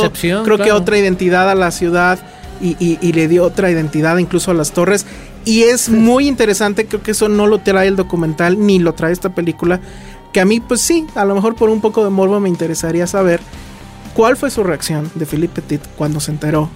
[0.43, 2.19] creo que otra identidad a la ciudad
[2.61, 5.05] y, y- y le dio otra identidad incluso a las torres.
[5.45, 9.13] Y es muy interesante, creo que eso no lo trae el documental ni lo trae
[9.13, 9.79] esta película.
[10.33, 13.05] Que a mí, pues sí, a lo mejor por un poco de morbo me interesaría
[13.07, 13.39] saber
[14.15, 16.69] cuál fue su reacción de Philippe Petit cuando se enteró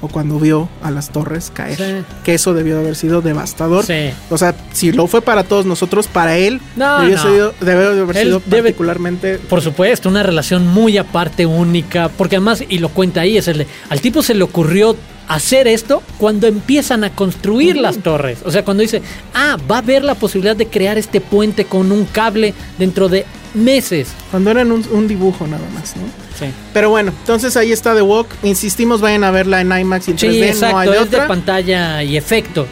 [0.00, 1.76] o cuando vio a las torres caer.
[1.78, 2.04] Sí.
[2.24, 3.84] Que eso debió de haber sido devastador.
[3.86, 4.10] Sí.
[4.28, 7.22] O sea, si lo fue para todos nosotros, para él No, debió, no.
[7.22, 12.10] sido- debió de haber Él sido debe- particularmente Por supuesto, una relación muy aparte, única,
[12.10, 14.94] porque además, y lo cuenta ahí, es el de, al tipo se le ocurrió
[15.26, 18.40] hacer esto cuando empiezan a construir las torres.
[18.44, 19.00] O sea, cuando dice,
[19.32, 23.24] ah, va a haber la posibilidad de crear este puente con un cable dentro de
[23.54, 24.08] meses.
[24.30, 26.02] Cuando eran un, un dibujo nada más, ¿no?
[26.38, 28.28] Sí, Pero bueno, entonces ahí está The Walk.
[28.42, 30.28] Insistimos, vayan a verla en IMAX y en 3D, Sí,
[30.60, 32.66] no hay exacto, es de pantalla y efecto.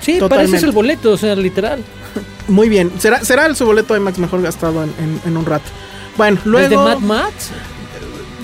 [0.00, 0.56] Sí, Totalmente.
[0.56, 1.82] es el boleto, o sea, literal.
[2.48, 2.92] Muy bien.
[2.98, 5.64] Será, será su boleto IMAX mejor gastado en, en- en un rato.
[6.16, 6.64] Bueno, luego.
[6.64, 7.50] ¿Es de Mad Max?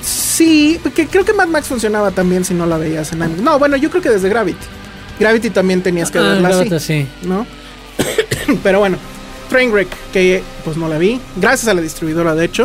[0.03, 3.41] Sí, porque creo que Mad Max funcionaba también si no la veías en IMAX.
[3.41, 4.67] No, bueno, yo creo que desde Gravity.
[5.21, 6.81] Gravity también tenías que Ah, verla la así.
[6.81, 7.07] sí.
[7.23, 7.47] ¿no?
[8.63, 8.99] Pero bueno,
[9.53, 12.65] Trainwreck, que pues no la vi, gracias a la distribuidora de hecho.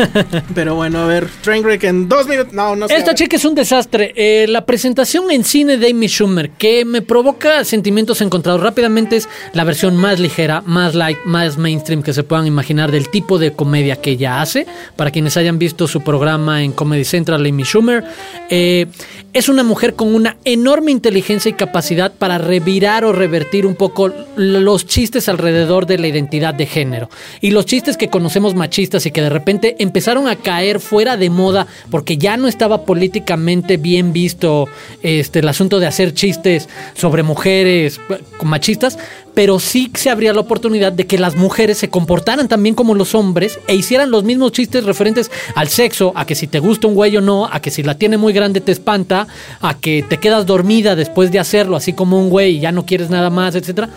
[0.54, 2.94] Pero bueno, a ver, Trainwreck en dos minutos, no, no sé.
[2.94, 4.12] Esta chica es un desastre.
[4.14, 9.30] Eh, la presentación en cine de Amy Schumer, que me provoca sentimientos encontrados rápidamente, es
[9.54, 13.54] la versión más ligera, más light, más mainstream que se puedan imaginar del tipo de
[13.54, 14.66] comedia que ella hace.
[14.94, 18.04] Para quienes hayan visto su programa en Comedy Central, Amy Schumer,
[18.50, 18.88] eh,
[19.36, 24.10] es una mujer con una enorme inteligencia y capacidad para revirar o revertir un poco
[24.34, 27.10] los chistes alrededor de la identidad de género.
[27.42, 31.28] Y los chistes que conocemos machistas y que de repente empezaron a caer fuera de
[31.28, 34.70] moda porque ya no estaba políticamente bien visto
[35.02, 38.98] este, el asunto de hacer chistes sobre mujeres eh, machistas,
[39.36, 43.14] pero sí se abría la oportunidad de que las mujeres se comportaran también como los
[43.14, 46.94] hombres e hicieran los mismos chistes referentes al sexo, a que si te gusta un
[46.94, 49.26] güey o no, a que si la tiene muy grande te espanta,
[49.60, 52.86] a que te quedas dormida después de hacerlo, así como un güey y ya no
[52.86, 53.90] quieres nada más, etcétera.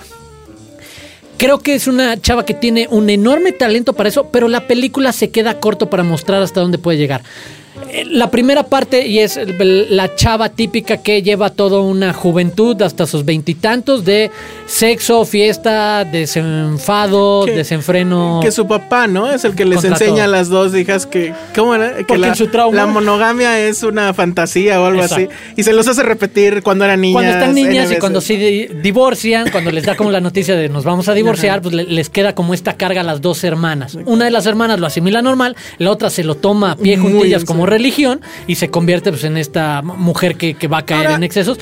[1.38, 5.14] Creo que es una chava que tiene un enorme talento para eso, pero la película
[5.14, 7.24] se queda corto para mostrar hasta dónde puede llegar.
[8.06, 13.26] La primera parte, y es la chava típica que lleva toda una juventud hasta sus
[13.26, 14.30] veintitantos de
[14.68, 18.40] sexo, fiesta, desenfado, Que- desenfreno.
[18.44, 19.32] Que su papá, ¿no?
[19.32, 20.24] Es el que les enseña todo.
[20.24, 21.34] a las dos hijas que.
[21.56, 21.98] ¿Cómo era?
[21.98, 25.30] Que Porque la, su trauma- la monogamia es una fantasía o algo Exacto.
[25.32, 25.54] así.
[25.58, 27.14] Y se los hace repetir cuando eran niñas.
[27.16, 30.70] Cuando están niñas y cuando se di- divorcian, cuando les da como la noticia de
[30.70, 33.98] nos vamos a divorciar, pues le- les queda como esta carga a las dos hermanas.
[34.06, 37.44] Una de las hermanas lo asimila normal, la otra se lo toma a pie juntillas
[37.46, 37.69] como.
[37.70, 41.24] Religión y se convierte pues en esta mujer que, que va a caer Ahora- en
[41.24, 41.58] excesos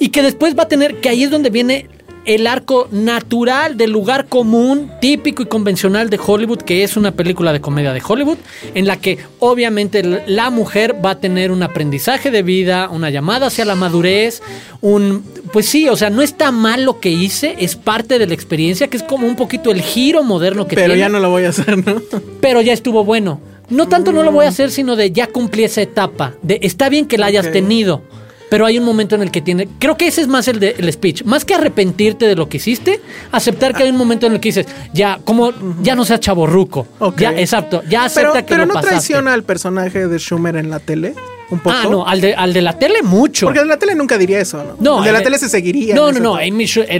[0.00, 1.88] y que después va a tener, que ahí es donde viene
[2.24, 7.54] el arco natural del lugar común, típico y convencional de Hollywood, que es una película
[7.54, 8.36] de comedia de Hollywood,
[8.74, 13.46] en la que obviamente la mujer va a tener un aprendizaje de vida, una llamada
[13.46, 14.42] hacia la madurez,
[14.82, 15.24] un...
[15.54, 18.88] Pues sí, o sea, no está mal lo que hice, es parte de la experiencia,
[18.88, 21.44] que es como un poquito el giro moderno que Pero tiene ya no lo voy
[21.44, 22.02] a hacer, ¿no?
[22.42, 23.40] pero ya estuvo bueno.
[23.70, 26.34] No tanto no lo voy a hacer, sino de ya cumplí esa etapa.
[26.42, 28.02] De está bien que la hayas tenido,
[28.50, 29.68] pero hay un momento en el que tiene.
[29.78, 31.24] Creo que ese es más el de el speech.
[31.24, 33.00] Más que arrepentirte de lo que hiciste,
[33.30, 35.52] aceptar que hay un momento en el que dices, ya, como,
[35.82, 36.86] ya no seas chaborruco.
[36.98, 37.18] Ok.
[37.20, 38.96] Ya, exacto, ya acepta Pero, que pero lo no pasaste.
[38.96, 41.14] traiciona al personaje de Schumer en la tele.
[41.50, 41.74] Un poco.
[41.76, 43.46] Ah, no, al de, al de la tele mucho.
[43.46, 44.76] Porque en la tele nunca diría eso, ¿no?
[44.78, 45.94] No, el de la el- tele se seguiría.
[45.94, 46.38] No, no, no.
[46.38, 46.52] el,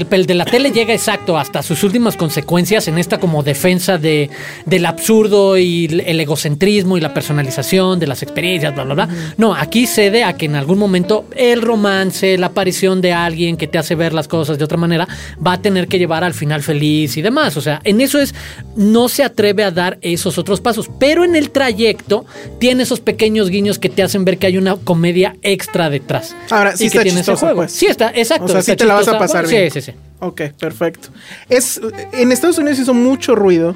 [0.09, 4.31] el de la tele llega exacto hasta sus últimas consecuencias en esta como defensa de,
[4.65, 9.09] del absurdo y el el egocentrismo y la personalización de las experiencias, bla, bla, bla.
[9.37, 13.67] No, aquí cede a que en algún momento el romance, la aparición de alguien que
[13.67, 15.07] te hace ver las cosas de otra manera,
[15.45, 17.57] va a tener que llevar al final feliz y demás.
[17.57, 18.35] O sea, en eso es,
[18.77, 22.25] no se atreve a dar esos otros pasos, pero en el trayecto
[22.59, 26.35] tiene esos pequeños guiños que te hacen ver que hay una comedia extra detrás.
[26.51, 27.61] Ahora, sí y está que tiene ese chistosa, juego.
[27.63, 27.73] pues.
[27.73, 28.45] Sí, está, exacto.
[28.45, 29.71] O sea, sí te la vas a pasar Bueno, bien.
[29.71, 29.99] Sí, sí, sí.
[30.21, 31.09] Ok, perfecto.
[31.49, 31.81] Es,
[32.13, 33.75] en Estados Unidos hizo mucho ruido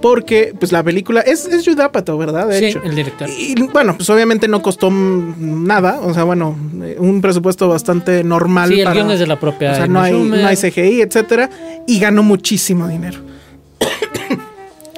[0.00, 2.46] porque pues la película es, es Judd Apatow, ¿verdad?
[2.46, 2.82] De Sí, hecho.
[2.84, 3.26] el director.
[3.30, 8.68] Y bueno, pues obviamente no costó nada, o sea, bueno, eh, un presupuesto bastante normal.
[8.68, 11.48] Sí, el guion es de la propia O sea, no hay, no hay CGI, etcétera,
[11.86, 13.18] y ganó muchísimo dinero.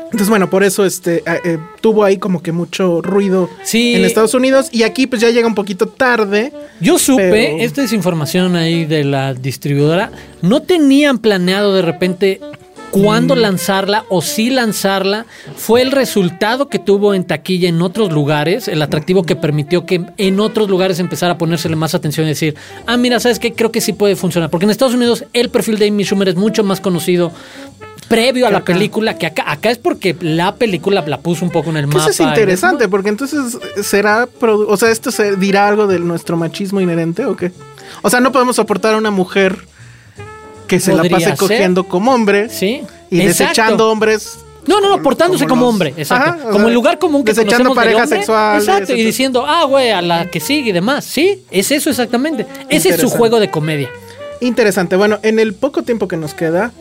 [0.07, 3.95] Entonces, bueno, por eso este eh, eh, tuvo ahí como que mucho ruido Sí.
[3.95, 6.53] en Estados Unidos y aquí pues ya llega un poquito tarde.
[6.81, 10.11] Yo supe, Pero- esta es información ahí de la distribuidora,
[10.43, 12.41] no tenían planeado de repente
[12.93, 13.39] cuándo Mm.
[13.41, 18.81] lanzarla o si lanzarla, fue el resultado que tuvo en taquilla en otros lugares, el
[18.81, 22.55] atractivo que permitió que en otros lugares empezara a ponérsele más atención y decir,
[22.87, 23.53] ah, mira, ¿sabes qué?
[23.53, 24.49] Creo que sí puede funcionar.
[24.51, 27.33] Porque en Estados Unidos el perfil de Amy Schumer es mucho más conocido
[28.09, 28.73] previo a la acá.
[28.73, 29.45] película que acá.
[29.47, 32.01] Acá es porque la película la puso un poco en el mapa.
[32.01, 36.81] eso es interesante, porque entonces será, o sea, esto se dirá algo de nuestro machismo
[36.81, 37.53] inherente o qué?
[38.03, 39.57] O sea, no podemos soportar a una mujer
[40.67, 41.37] que se la pase ser.
[41.37, 42.83] cogiendo como hombre Sí.
[43.11, 43.45] y exacto.
[43.45, 44.39] desechando hombres.
[44.67, 46.31] No, no, no, portándose como como, los- hombre, exacto.
[46.31, 49.05] Ajá, como sea, el lugar común que desechando conocemos del parejas hombre, sexuales, Exacto, y
[49.05, 51.05] diciendo, ah, güey, a la que sigue y demás.
[51.05, 52.47] Sí, es eso exactamente.
[52.69, 53.89] Ese es su juego de comedia.
[54.41, 54.97] Interesante.
[54.97, 56.73] Bueno, en el poco tiempo que nos queda,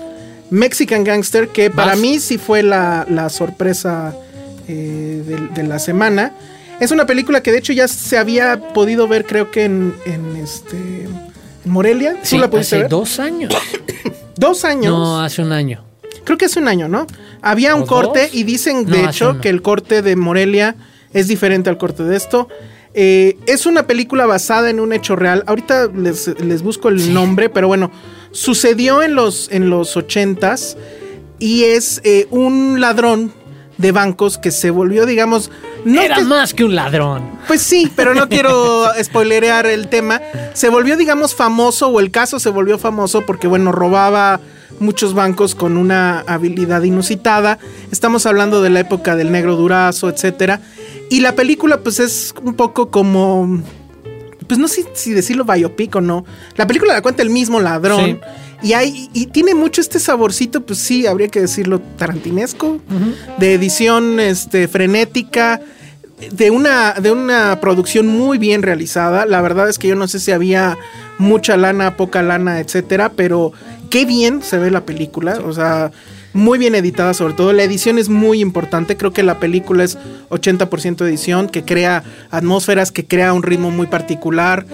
[0.50, 4.16] Mexican Gangster, que para mí sí fue la, la sorpresa
[4.68, 6.34] eh, de, de la semana.
[6.80, 10.36] Es una película que de hecho ya se había podido ver, creo que en, en
[10.36, 10.76] este
[11.66, 12.14] en Morelia.
[12.14, 12.90] ¿Tú Sí, la pudiste hace ver?
[12.90, 13.54] dos años.
[14.38, 14.92] Dos años.
[14.94, 15.82] No, hace un año.
[16.26, 17.08] Creo que hace un año, ¿no?
[17.42, 18.34] Había un ¿O corte dos?
[18.36, 20.76] y dicen, de hecho, que el corte de Morelia
[21.14, 22.50] es diferente al corte de esto.
[22.94, 25.46] Eh, es una película basada en un hecho real.
[25.48, 27.92] Ahorita les, les busco el nombre, pero bueno,
[28.36, 30.76] sucedió en los, en los 80s
[31.40, 33.32] y es eh, un ladrón
[33.78, 35.52] de bancos que se volvió, digamos,
[35.86, 37.24] no Era que- más que un ladrón.
[37.48, 40.22] pues sí, pero no quiero spoilerear el tema.
[40.54, 44.40] Se volvió, digamos, famoso, o el caso se volvió famoso porque, bueno, robaba
[44.80, 47.60] muchos bancos con una habilidad inusitada.
[47.92, 50.60] Estamos hablando de la época del negro durazo, etcétera.
[51.10, 53.62] Y la película, pues, es un poco como.
[54.48, 56.26] Pues no sé si decirlo biopic o no.
[56.56, 58.20] La película la cuenta el mismo ladrón.
[58.62, 62.80] Y, hay, y tiene mucho este saborcito, pues sí, habría que decirlo tarantinesco,
[63.38, 65.62] de edición este, frenética,
[66.32, 69.26] de una, de una producción muy bien realizada.
[69.26, 70.78] La verdad es que yo no sé si había
[71.18, 73.52] mucha lana, poca lana, etcétera, pero
[73.90, 75.40] qué bien se ve la película.
[75.46, 75.92] O sea,
[76.36, 77.54] muy bien editada, sobre todo.
[77.54, 78.98] La edición es muy importante.
[78.98, 79.98] Creo que la película es
[80.30, 84.66] 80% edición, que crea atmósferas, que crea un ritmo muy particular.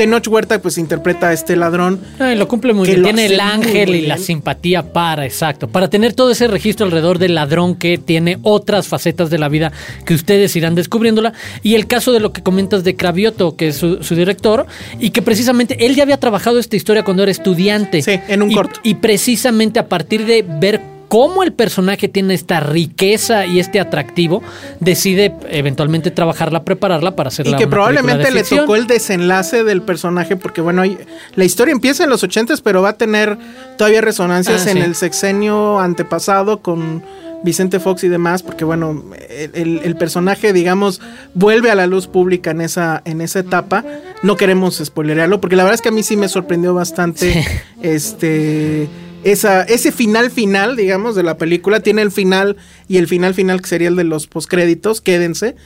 [0.00, 2.00] Tenoch Huerta, pues interpreta a este ladrón.
[2.18, 3.02] Ay, lo cumple muy bien.
[3.02, 5.68] Tiene el ángel y la simpatía para, exacto.
[5.68, 9.72] Para tener todo ese registro alrededor del ladrón que tiene otras facetas de la vida
[10.06, 11.34] que ustedes irán descubriéndola.
[11.62, 14.64] Y el caso de lo que comentas de Cravioto, que es su, su director,
[14.98, 18.00] y que precisamente él ya había trabajado esta historia cuando era estudiante.
[18.00, 18.80] Sí, en un Y- corto.
[18.82, 24.44] Y precisamente a partir de ver cómo el personaje tiene esta riqueza y este atractivo,
[24.78, 29.64] decide eventualmente trabajarla, prepararla para hacerla Y que una probablemente de le tocó el desenlace
[29.64, 30.98] del personaje, porque bueno, hay-
[31.34, 33.36] la historia empieza en los 80s, pero va a tener
[33.76, 34.82] todavía resonancias Ah, en sí.
[34.84, 37.02] el sexenio antepasado con
[37.42, 41.00] Vicente Fox y demás, porque bueno, el, el- el personaje, digamos,
[41.34, 43.84] vuelve a la luz pública en esa, en esa etapa.
[44.22, 47.40] No queremos spoilerearlo, porque la verdad es que a mí sí me sorprendió bastante Sí.
[47.82, 48.88] este
[49.22, 51.80] esa, ese final final, digamos, de la película.
[51.80, 52.56] Tiene el final
[52.88, 55.56] y el final final que sería el de los postcréditos, quédense.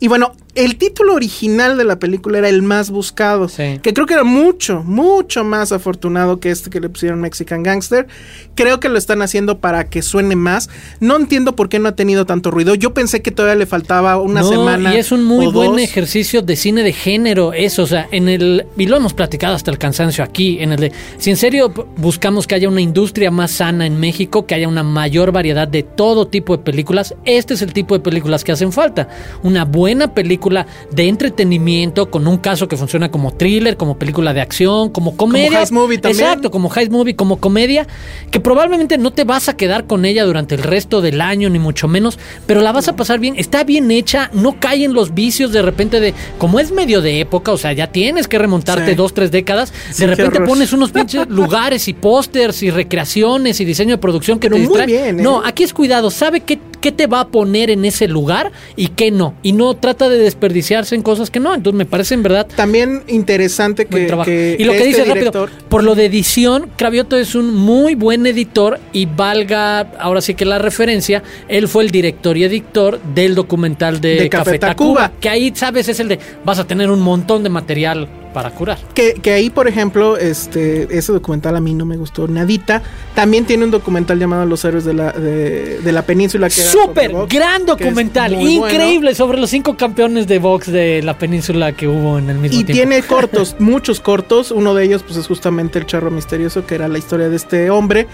[0.00, 3.80] Y bueno, el título original de la película era el más buscado, Sí.
[3.82, 8.06] que creo que era mucho, mucho más afortunado que este que le pusieron Mexican Gangster.
[8.54, 10.68] Creo que lo están haciendo para que suene más.
[11.00, 12.74] No entiendo por qué no ha tenido tanto ruido.
[12.74, 14.94] Yo pensé que todavía le faltaba una No, semana.
[14.94, 15.80] Y es un muy buen dos.
[15.80, 19.70] ejercicio de cine de género, eso, o sea, en el, y lo hemos platicado hasta
[19.70, 23.50] el cansancio aquí, en el de, si en serio buscamos que haya una industria más
[23.50, 27.62] sana en México, que haya una mayor variedad de todo tipo de películas, este es
[27.62, 29.08] el tipo de películas que hacen falta.
[29.42, 34.40] Una buena película de entretenimiento, con un caso que funciona como thriller, como película de
[34.40, 35.60] acción, como comedia.
[35.60, 36.24] Heist Movie también.
[36.24, 37.86] Exacto, como Heist Movie, como comedia,
[38.30, 41.58] que probablemente no te vas a quedar con ella durante el resto del año, ni
[41.58, 43.34] mucho menos, pero la vas a pasar bien.
[43.36, 47.20] Está bien hecha, no cae en los vicios de repente de, como es medio de
[47.20, 48.94] época, o sea, ya tienes que remontarte Sí.
[48.96, 53.64] dos, tres décadas, Sí, de repente pones unos pinches lugares y pósters y recreaciones y
[53.64, 54.86] diseño de producción que Pero te distraen.
[54.86, 55.22] bien, ¿eh?
[55.22, 58.88] No, aquí es cuidado, sabe qué, qué te va a poner en ese lugar y
[58.88, 59.32] qué no.
[59.42, 61.54] Y no trata de desperdiciarse en cosas que no.
[61.54, 65.66] Entonces me parece en verdad También interesante que, y lo que este dice director- rápido,
[65.70, 70.44] por lo de edición, Cravioto es un muy buen editor y valga ahora sí que
[70.44, 75.04] la referencia, él fue el director y editor del documental de, De Café Tacuba.
[75.04, 78.50] Tacuba, que ahí sabes es el de vas a tener un montón de material para
[78.50, 78.76] curar.
[78.92, 82.82] Que, que ahí, por ejemplo, este, ese documental a mí no me gustó nadita.
[83.14, 86.48] También tiene un documental llamado Los héroes de la, de, de la península.
[86.48, 88.74] que Súper, gran documental, muy bueno.
[88.74, 92.60] increíble sobre los cinco campeones de box de la península que hubo en el mismo
[92.60, 92.72] Y tiempo.
[92.72, 94.50] tiene cortos, muchos cortos.
[94.50, 97.70] Uno de ellos, pues, es justamente El Charro Misterioso, que era la historia de este
[97.70, 98.06] hombre.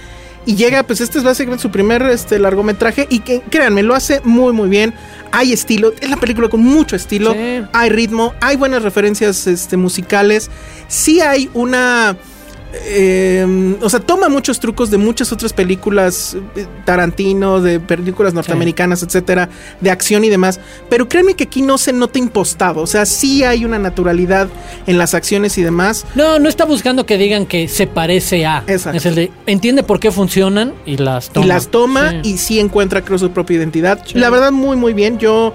[0.46, 3.06] Y llega, pues, este es básicamente su primer este, largometraje.
[3.10, 4.94] Y que, créanme, lo hace muy, muy bien.
[5.32, 7.32] Hay estilo, es la película con mucho estilo.
[7.34, 7.62] Sí.
[7.72, 10.50] Hay ritmo, hay buenas referencias este, musicales.
[10.88, 12.16] Sí hay una
[12.72, 19.02] eh, o sea, toma muchos trucos de muchas otras películas, eh, Tarantino, de películas norteamericanas,
[19.02, 19.48] etcétera,
[19.80, 20.60] de acción y demás.
[20.88, 22.80] Pero créanme que aquí no se nota impostado.
[22.82, 24.48] O sea, sí hay una naturalidad
[24.86, 26.04] en las acciones y demás.
[26.14, 28.62] No, no está buscando que digan que se parece a.
[28.66, 28.98] Exacto.
[28.98, 31.46] Es el de entiende por qué funcionan y las toma.
[31.46, 32.16] Y las toma Sí.
[32.24, 34.02] y sí encuentra, creo, su propia identidad.
[34.14, 35.18] La verdad, muy, muy bien.
[35.18, 35.54] Yo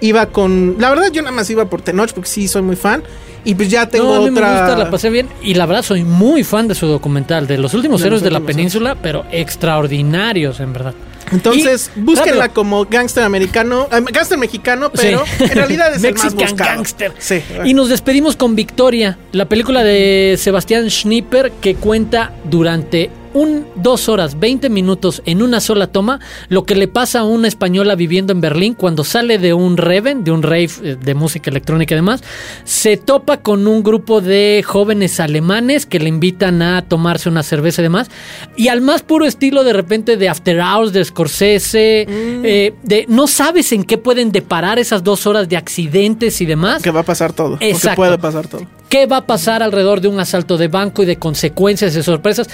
[0.00, 0.76] iba con.
[0.78, 3.02] La verdad, yo nada más iba por Tenoch porque sí soy muy fan.
[3.46, 4.48] Y pues ya tengo no, a mí otra.
[4.52, 5.28] me gusta, la pasé bien.
[5.40, 8.30] Y la verdad, soy muy fan de su documental, de los últimos De héroes los
[8.30, 10.94] de la península, pero extraordinarios, en verdad.
[11.32, 15.44] Entonces, Y, búsquenla rápido, como gángster americano, eh, gángster mexicano, pero Sí.
[15.44, 16.70] en realidad es el más Mexican buscado.
[16.76, 17.12] Gangster.
[17.18, 17.42] Sí.
[17.64, 24.08] Y nos despedimos con Victoria, la película de Sebastián Schnipper que cuenta durante un dos
[24.08, 28.32] horas 20 minutos en una sola toma lo que le pasa a una española viviendo
[28.32, 31.96] en Berlín cuando sale de un Reven, de un rave eh, de música electrónica y
[31.96, 32.24] demás,
[32.64, 37.82] se topa con un grupo de jóvenes alemanes que le invitan a tomarse una cerveza
[37.82, 38.10] y demás
[38.56, 43.26] y al más puro estilo de repente de After Hours de Scorsese, eh, de no
[43.26, 46.82] sabes en qué pueden deparar esas dos horas de accidentes y demás.
[46.82, 47.58] Que va a pasar todo.
[47.60, 47.96] Exacto.
[47.96, 48.66] puede pasar todo.
[48.88, 52.48] ¿Qué va a pasar alrededor de un asalto de banco y de consecuencias y sorpresas?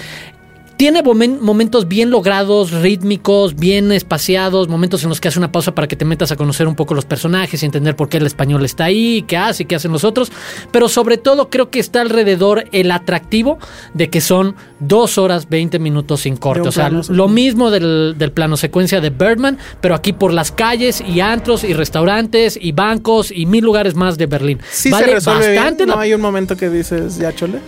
[0.82, 5.76] Tiene momen- momentos bien logrados, rítmicos, bien espaciados, momentos en los que hace una pausa
[5.76, 8.26] para que te metas a conocer un poco los personajes y entender por qué el
[8.26, 10.32] español está ahí, qué hace, qué hacen los otros.
[10.72, 13.58] Pero sobre todo creo que está alrededor el atractivo
[13.94, 16.68] de que son dos horas 20 minutos sin corte.
[16.68, 20.50] O sea, plano lo mismo del, del plano secuencia de Birdman, pero aquí por las
[20.50, 24.58] calles y antros y restaurantes y bancos y mil lugares más de Berlín.
[24.72, 25.62] Sí vale se resuelve bien.
[25.62, 27.60] bastante No la hay un momento que dices, ya chole.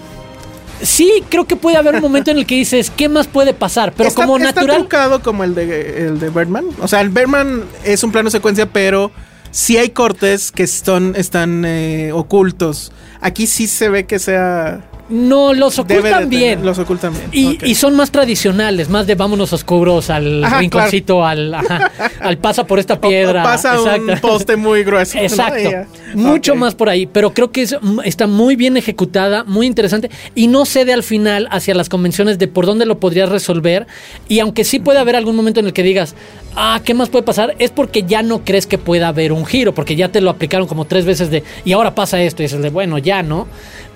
[0.82, 3.92] Sí, creo que puede haber un momento en el que dices, ¿qué más puede pasar?
[3.96, 4.78] Pero está, como está natural.
[4.78, 6.66] trucado como el de, el de Birdman.
[6.80, 9.10] O sea, el Birdman es un plano secuencia, pero
[9.50, 12.92] sí hay cortes que son, están eh, ocultos.
[13.20, 14.90] Aquí sí se ve que sea...
[15.08, 16.64] No, los ocultan bien.
[16.64, 17.28] Los ocultan bien.
[17.30, 21.90] Y, y son más tradicionales, más de vámonos oscuros al Ajá, rinconcito, al, ajá,
[22.20, 23.42] al pasa por esta O- o piedra.
[23.42, 25.18] pasa un poste muy grueso.
[25.18, 25.70] Exacto.
[26.14, 30.10] Mucho más por ahí, pero creo que es- mm, está muy bien ejecutada, muy interesante
[30.34, 33.86] y no cede al final hacia las convenciones de por dónde lo podrías resolver.
[34.28, 36.14] Y aunque sí puede haber algún momento en el que digas,
[36.56, 37.54] ah, ¿qué más puede pasar?
[37.58, 40.66] Es porque ya no crees que pueda haber un giro, porque ya te lo aplicaron
[40.66, 43.46] como tres veces de, y ahora pasa esto, y es el de, bueno, ya, ¿no?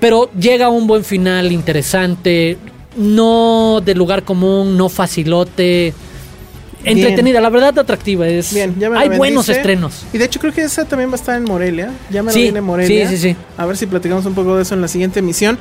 [0.01, 2.59] Pero llega un buen final interesante,
[2.97, 5.95] no de lugar común, no facilote.
[6.83, 6.99] Bien.
[6.99, 8.55] Entretenida, la verdad atractiva es.
[8.55, 10.05] Bien, ya me Hay buenos estrenos.
[10.13, 11.93] Y de hecho creo que esa también va a estar en Morelia.
[12.11, 13.09] Ya me Sí, la viene Morelia.
[13.09, 13.37] sí, sí, sí.
[13.57, 15.59] A ver si platicamos un poco de eso en la siguiente emisión.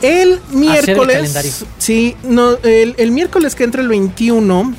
[0.00, 1.64] El miércoles.
[1.78, 4.74] Sí, no, el, el miércoles que entra el 21.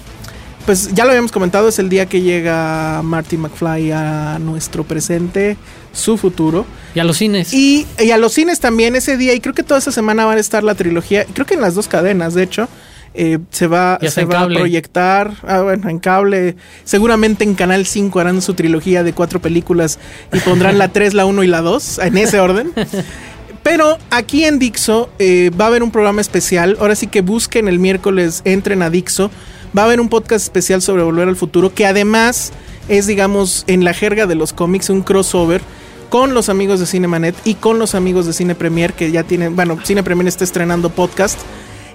[0.66, 5.58] Pues ya lo habíamos comentado, es el día que llega Marty McFly a nuestro presente,
[5.92, 6.66] su futuro.
[6.96, 7.54] Y a los cines.
[7.54, 10.34] Y, y a los cines también ese día, y creo que toda esa semana va
[10.34, 12.68] a estar la trilogía, creo que en las dos cadenas, de hecho,
[13.14, 18.20] eh, se va, se va a proyectar, ah, bueno, en cable, seguramente en Canal 5
[18.20, 19.98] harán su trilogía de cuatro películas
[20.32, 22.72] y pondrán la 3, la 1 y la 2, en ese orden.
[23.64, 26.78] Pero aquí en Dixo eh, va a haber un programa especial.
[26.80, 29.32] Ahora sí que busquen el miércoles, entren a Dixo.
[29.78, 32.52] Va a haber un podcast especial sobre Volver al Futuro que además
[32.90, 35.62] es, digamos, en la jerga de los cómics, un crossover
[36.10, 39.56] con los amigos de Cinemanet y con los amigos de Cine Premier que ya tienen,
[39.56, 41.40] bueno, Cine Premier está estrenando podcast.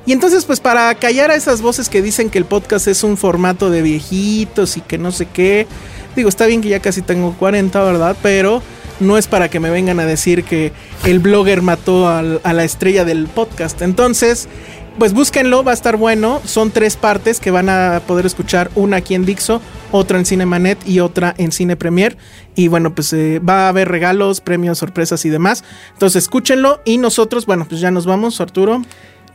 [0.06, 3.16] Y entonces, pues para callar a esas voces que dicen que el podcast es un
[3.16, 5.66] formato de viejitos y que no sé qué,
[6.14, 8.16] digo, está bien que ya casi tengo 40, ¿verdad?
[8.22, 8.62] Pero
[9.00, 10.72] no es para que me vengan a decir que
[11.04, 13.82] el blogger mató a la estrella del podcast.
[13.82, 14.48] Entonces,
[14.98, 16.40] pues búsquenlo, va a estar bueno.
[16.44, 19.60] Son tres partes que van a poder escuchar, una aquí en Dixo,
[19.94, 22.16] otra en Cinemanet y otra en Cine Premier.
[22.56, 25.62] Y bueno, pues eh, va a haber regalos, premios, sorpresas y demás.
[25.92, 28.82] Entonces, escúchenlo y nosotros, bueno, pues ya nos vamos, Arturo.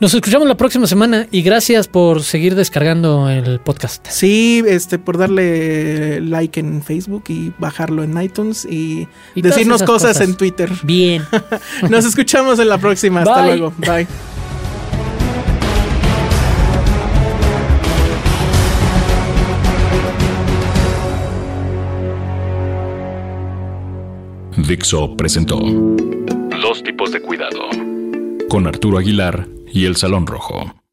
[0.01, 4.05] Nos escuchamos la próxima semana y gracias por seguir descargando el podcast.
[4.09, 10.27] Sí, este, por darle like en Facebook y bajarlo en iTunes y, decirnos cosas, cosas.
[10.27, 10.71] en Twitter.
[10.83, 11.23] Bien.
[11.89, 13.21] Nos escuchamos en la próxima.
[13.21, 13.57] Hasta Bye.
[13.57, 13.73] luego.
[13.77, 14.07] Bye.
[24.69, 27.69] Dixo presentó Dos tipos de cuidado.
[28.49, 30.83] con Arturo Aguilar y El Salón Rojo.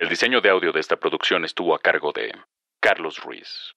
[0.00, 2.32] El diseño de audio de esta producción estuvo a cargo de
[2.80, 3.76] Carlos Ruiz.